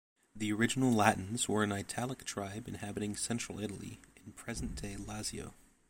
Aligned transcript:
The 0.35 0.51
original 0.51 0.91
Latins 0.91 1.47
were 1.47 1.61
an 1.63 1.71
Italic 1.71 2.23
tribe 2.23 2.67
inhabiting 2.67 3.15
central 3.15 3.59
Italy, 3.59 3.99
in 4.25 4.31
present-day 4.31 4.95
Lazio. 4.97 5.53